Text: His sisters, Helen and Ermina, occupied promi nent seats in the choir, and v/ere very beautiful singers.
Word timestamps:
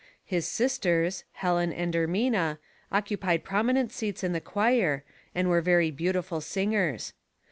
His 0.25 0.47
sisters, 0.47 1.25
Helen 1.33 1.71
and 1.71 1.93
Ermina, 1.93 2.57
occupied 2.91 3.45
promi 3.45 3.73
nent 3.73 3.91
seats 3.91 4.23
in 4.23 4.33
the 4.33 4.41
choir, 4.41 5.03
and 5.35 5.47
v/ere 5.47 5.61
very 5.61 5.91
beautiful 5.91 6.41
singers. 6.41 7.13